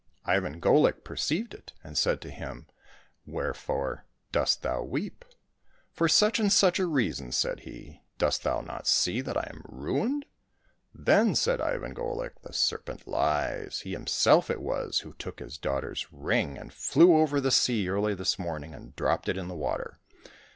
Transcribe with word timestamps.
Ivan 0.25 0.59
Golik 0.59 1.03
perceived 1.03 1.53
it, 1.53 1.73
and 1.83 1.95
said 1.95 2.21
to 2.21 2.31
him," 2.31 2.65
Wherefore 3.37 4.07
dost 4.31 4.63
thou 4.63 4.81
weep?"" 4.81 5.23
For 5.93 6.07
such 6.07 6.39
and 6.39 6.51
such 6.51 6.79
a 6.79 6.87
reason," 6.87 7.31
said 7.31 7.59
he;" 7.59 8.01
dost 8.17 8.41
thou 8.41 8.61
not 8.61 8.87
see 8.87 9.21
that 9.21 9.37
I 9.37 9.45
am 9.53 9.61
ruined?" 9.63 10.25
Then 11.07 11.35
said 11.35 11.61
Ivan 11.61 11.93
Golik," 11.93 12.41
The 12.43 12.51
serpent 12.51 13.07
lies. 13.07 13.81
He 13.83 13.93
him 13.93 14.07
self 14.07 14.49
it 14.49 14.63
was 14.63 15.01
who 15.01 15.13
took 15.13 15.37
his 15.39 15.59
daughter's 15.59 16.11
ring 16.11 16.57
and 16.57 16.73
flew 16.73 17.17
over 17.17 17.39
the 17.39 17.51
sea 17.51 17.87
early 17.87 18.15
this 18.15 18.39
morning, 18.39 18.73
and 18.73 18.95
dropped 18.95 19.29
it 19.29 19.37
in 19.37 19.49
the 19.49 19.53
water. 19.55 19.99